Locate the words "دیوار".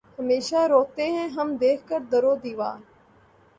2.43-2.79